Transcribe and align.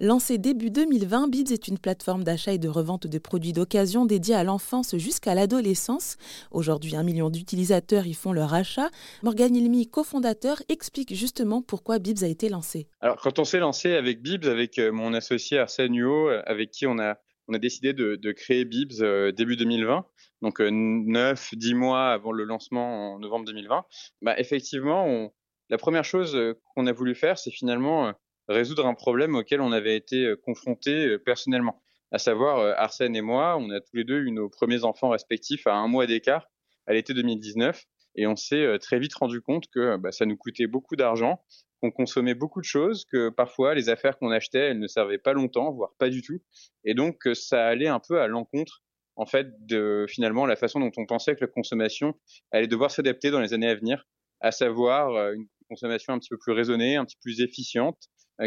Lancée 0.00 0.38
début 0.38 0.72
2020, 0.72 1.28
Bibs 1.28 1.52
est 1.52 1.68
une 1.68 1.78
plateforme 1.78 2.24
d'achat 2.24 2.52
et 2.52 2.58
de 2.58 2.68
revente 2.68 3.06
de 3.06 3.18
produits 3.20 3.52
d'occasion 3.52 4.06
dédiée 4.06 4.34
à 4.34 4.42
l'enfance 4.42 4.96
jusqu'à 4.96 5.36
l'adolescence. 5.36 6.16
Aujourd'hui, 6.50 6.96
un 6.96 7.04
million 7.04 7.30
d'utilisateurs 7.30 8.04
y 8.04 8.12
font 8.12 8.32
leur 8.32 8.54
achat. 8.54 8.90
Morgan 9.22 9.54
Ilmi, 9.54 9.86
cofondateur, 9.86 10.60
explique 10.68 11.14
justement 11.14 11.62
pourquoi 11.62 12.00
Bibs 12.00 12.24
a 12.24 12.26
été 12.26 12.48
lancé. 12.48 12.88
Alors, 12.98 13.20
quand 13.20 13.38
on 13.38 13.44
s'est 13.44 13.60
lancé 13.60 13.92
avec 13.92 14.20
Bibs, 14.20 14.46
avec 14.46 14.80
euh, 14.80 14.90
mon 14.90 15.14
associé 15.14 15.60
Arsène 15.60 15.96
Huot, 15.96 16.28
euh, 16.28 16.42
avec 16.44 16.72
qui 16.72 16.88
on 16.88 16.98
a, 16.98 17.16
on 17.46 17.54
a 17.54 17.58
décidé 17.60 17.92
de, 17.92 18.32
créer 18.32 18.64
Bibs 18.64 19.00
euh, 19.00 19.30
début 19.30 19.54
2020, 19.54 20.04
donc 20.42 20.58
9-10 20.58 21.74
mois 21.76 22.08
avant 22.08 22.32
le 22.32 22.42
lancement 22.42 23.14
en 23.14 23.20
novembre 23.20 23.44
2020, 23.44 23.84
bah, 24.22 24.34
effectivement, 24.40 25.32
la 25.70 25.78
première 25.78 26.04
chose 26.04 26.36
qu'on 26.74 26.88
a 26.88 26.92
voulu 26.92 27.14
faire, 27.14 27.38
c'est 27.38 27.52
finalement 27.52 28.12
résoudre 28.48 28.86
un 28.86 28.94
problème 28.94 29.34
auquel 29.34 29.60
on 29.60 29.72
avait 29.72 29.96
été 29.96 30.24
euh, 30.24 30.36
confrontés 30.36 31.06
euh, 31.06 31.18
personnellement. 31.18 31.82
À 32.10 32.18
savoir, 32.18 32.58
euh, 32.58 32.74
Arsène 32.76 33.16
et 33.16 33.22
moi, 33.22 33.56
on 33.58 33.70
a 33.70 33.80
tous 33.80 33.96
les 33.96 34.04
deux 34.04 34.20
eu 34.20 34.30
nos 34.30 34.48
premiers 34.48 34.84
enfants 34.84 35.08
respectifs 35.10 35.66
à 35.66 35.74
un 35.74 35.88
mois 35.88 36.06
d'écart 36.06 36.48
à 36.86 36.92
l'été 36.92 37.14
2019. 37.14 37.84
Et 38.16 38.28
on 38.28 38.36
s'est 38.36 38.78
très 38.78 39.00
vite 39.00 39.14
rendu 39.14 39.40
compte 39.40 39.66
que 39.74 39.96
bah, 39.96 40.12
ça 40.12 40.24
nous 40.24 40.36
coûtait 40.36 40.68
beaucoup 40.68 40.94
d'argent, 40.94 41.42
qu'on 41.82 41.90
consommait 41.90 42.34
beaucoup 42.34 42.60
de 42.60 42.64
choses, 42.64 43.04
que 43.06 43.28
parfois 43.28 43.74
les 43.74 43.88
affaires 43.88 44.18
qu'on 44.18 44.30
achetait, 44.30 44.70
elles 44.70 44.78
ne 44.78 44.86
servaient 44.86 45.18
pas 45.18 45.32
longtemps, 45.32 45.72
voire 45.72 45.94
pas 45.98 46.08
du 46.10 46.22
tout. 46.22 46.40
Et 46.84 46.94
donc, 46.94 47.26
ça 47.32 47.66
allait 47.66 47.88
un 47.88 47.98
peu 47.98 48.20
à 48.20 48.28
l'encontre, 48.28 48.84
en 49.16 49.26
fait, 49.26 49.48
de 49.66 50.06
finalement 50.08 50.46
la 50.46 50.54
façon 50.54 50.78
dont 50.78 50.92
on 50.96 51.06
pensait 51.06 51.34
que 51.34 51.40
la 51.40 51.48
consommation 51.48 52.14
allait 52.52 52.68
devoir 52.68 52.92
s'adapter 52.92 53.32
dans 53.32 53.40
les 53.40 53.52
années 53.52 53.68
à 53.68 53.74
venir, 53.74 54.06
à 54.40 54.52
savoir 54.52 55.32
une 55.32 55.48
consommation 55.68 56.12
un 56.12 56.20
petit 56.20 56.30
peu 56.30 56.38
plus 56.38 56.52
raisonnée, 56.52 56.94
un 56.94 57.04
petit 57.04 57.16
peu 57.16 57.22
plus 57.22 57.40
efficiente, 57.40 57.98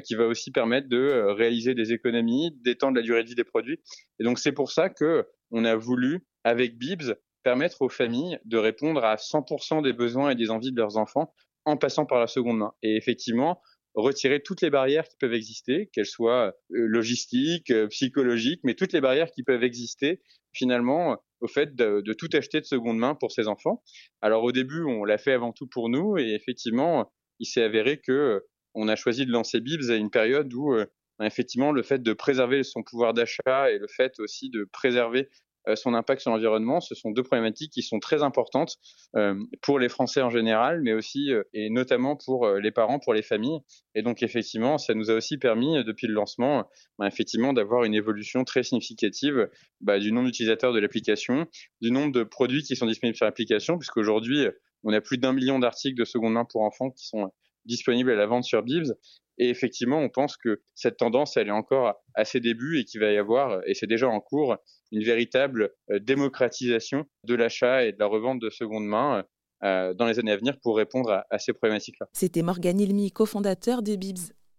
qui 0.03 0.15
va 0.15 0.25
aussi 0.27 0.51
permettre 0.51 0.87
de 0.89 0.97
euh, 0.97 1.33
réaliser 1.33 1.73
des 1.73 1.93
économies, 1.93 2.51
d'étendre 2.63 2.95
la 2.95 3.01
durée 3.01 3.23
de 3.23 3.29
vie 3.29 3.35
des 3.35 3.43
produits. 3.43 3.79
Et 4.19 4.23
donc 4.23 4.39
c'est 4.39 4.51
pour 4.51 4.71
ça 4.71 4.89
que 4.89 5.25
on 5.51 5.65
a 5.65 5.75
voulu 5.75 6.25
avec 6.43 6.77
Bibs 6.77 7.15
permettre 7.43 7.81
aux 7.81 7.89
familles 7.89 8.39
de 8.45 8.57
répondre 8.57 9.03
à 9.03 9.15
100% 9.15 9.81
des 9.81 9.93
besoins 9.93 10.31
et 10.31 10.35
des 10.35 10.49
envies 10.49 10.71
de 10.71 10.77
leurs 10.77 10.97
enfants 10.97 11.33
en 11.65 11.77
passant 11.77 12.05
par 12.05 12.19
la 12.19 12.27
seconde 12.27 12.57
main. 12.57 12.73
Et 12.83 12.97
effectivement, 12.97 13.61
retirer 13.95 14.41
toutes 14.41 14.61
les 14.61 14.69
barrières 14.69 15.07
qui 15.07 15.15
peuvent 15.17 15.33
exister, 15.33 15.89
qu'elles 15.93 16.05
soient 16.05 16.47
euh, 16.47 16.51
logistiques, 16.69 17.73
psychologiques, 17.89 18.59
mais 18.63 18.73
toutes 18.73 18.93
les 18.93 19.01
barrières 19.01 19.31
qui 19.31 19.43
peuvent 19.43 19.63
exister 19.63 20.21
finalement 20.53 21.17
au 21.39 21.47
fait 21.47 21.75
de, 21.75 22.01
de, 22.01 22.13
tout 22.13 22.29
acheter 22.33 22.59
de 22.59 22.65
seconde 22.65 22.97
main 22.97 23.15
pour 23.15 23.31
ses 23.31 23.47
enfants. 23.47 23.83
Alors 24.21 24.43
au 24.43 24.51
début, 24.51 24.83
on 24.83 25.05
l'a 25.05 25.17
fait 25.17 25.33
avant 25.33 25.53
tout 25.53 25.67
pour 25.67 25.89
nous 25.89 26.17
et 26.17 26.33
effectivement, 26.33 27.11
il 27.39 27.45
s'est 27.45 27.63
avéré 27.63 27.99
que 27.99 28.43
on 28.73 28.87
a 28.87 28.95
choisi 28.95 29.25
de 29.25 29.31
lancer 29.31 29.59
Bibs 29.59 29.89
à 29.89 29.95
une 29.95 30.09
période 30.09 30.53
où 30.53 30.73
euh, 30.73 30.85
effectivement 31.21 31.71
le 31.71 31.83
fait 31.83 32.01
de 32.01 32.13
préserver 32.13 32.63
son 32.63 32.83
pouvoir 32.83 33.13
d'achat 33.13 33.71
et 33.71 33.77
le 33.77 33.87
fait 33.87 34.19
aussi 34.19 34.49
de 34.49 34.67
préserver 34.71 35.29
euh, 35.67 35.75
son 35.75 35.93
impact 35.93 36.21
sur 36.21 36.31
l'environnement, 36.31 36.79
ce 36.79 36.95
sont 36.95 37.11
deux 37.11 37.23
problématiques 37.23 37.73
qui 37.73 37.81
sont 37.81 37.99
très 37.99 38.23
importantes 38.23 38.77
euh, 39.15 39.35
pour 39.61 39.79
les 39.79 39.89
Français 39.89 40.21
en 40.21 40.29
général, 40.29 40.81
mais 40.81 40.93
aussi 40.93 41.31
et 41.53 41.69
notamment 41.69 42.15
pour 42.15 42.47
les 42.49 42.71
parents, 42.71 42.99
pour 42.99 43.13
les 43.13 43.23
familles. 43.23 43.59
Et 43.95 44.01
donc 44.01 44.23
effectivement, 44.23 44.77
ça 44.77 44.93
nous 44.93 45.09
a 45.09 45.13
aussi 45.13 45.37
permis 45.37 45.83
depuis 45.83 46.07
le 46.07 46.13
lancement, 46.13 46.69
bah, 46.99 47.07
effectivement, 47.07 47.53
d'avoir 47.53 47.83
une 47.83 47.95
évolution 47.95 48.43
très 48.43 48.63
significative 48.63 49.49
bah, 49.81 49.99
du 49.99 50.11
nombre 50.11 50.27
d'utilisateurs 50.27 50.71
de 50.71 50.79
l'application, 50.79 51.47
du 51.81 51.91
nombre 51.91 52.11
de 52.13 52.23
produits 52.23 52.63
qui 52.63 52.75
sont 52.75 52.85
disponibles 52.85 53.17
sur 53.17 53.25
l'application, 53.25 53.77
puisqu'aujourd'hui 53.77 54.47
on 54.83 54.93
a 54.93 55.01
plus 55.01 55.17
d'un 55.17 55.33
million 55.33 55.59
d'articles 55.59 55.97
de 55.97 56.05
seconde 56.05 56.33
main 56.33 56.45
pour 56.45 56.61
enfants 56.61 56.91
qui 56.91 57.05
sont 57.05 57.31
disponible 57.67 58.11
à 58.11 58.15
la 58.15 58.25
vente 58.25 58.43
sur 58.43 58.63
Bibs. 58.63 58.93
Et 59.37 59.49
effectivement, 59.49 59.99
on 59.99 60.09
pense 60.09 60.35
que 60.35 60.61
cette 60.73 60.97
tendance, 60.97 61.37
elle 61.37 61.49
est 61.49 61.51
encore 61.51 61.93
à 62.15 62.25
ses 62.25 62.39
débuts 62.39 62.79
et 62.79 62.85
qu'il 62.85 62.99
va 62.99 63.11
y 63.11 63.17
avoir, 63.17 63.61
et 63.67 63.75
c'est 63.75 63.85
déjà 63.85 64.07
en 64.07 64.19
cours, 64.19 64.57
une 64.91 65.03
véritable 65.03 65.71
euh, 65.91 65.99
démocratisation 65.99 67.05
de 67.23 67.35
l'achat 67.35 67.85
et 67.85 67.91
de 67.91 67.99
la 67.99 68.07
revente 68.07 68.41
de 68.41 68.49
seconde 68.49 68.85
main 68.85 69.25
euh, 69.63 69.93
dans 69.93 70.05
les 70.05 70.19
années 70.19 70.31
à 70.31 70.37
venir 70.37 70.57
pour 70.61 70.77
répondre 70.77 71.23
à, 71.29 71.39
ces 71.39 71.53
problématiques-là. 71.53 72.07
C'était 72.13 72.41
Morgan 72.41 72.79
Ilmi, 72.79 73.11
cofondateur 73.11 73.81
de 73.81 73.95
Bibs. 73.95 74.33